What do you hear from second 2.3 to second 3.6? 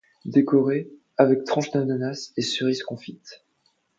et cerise confite...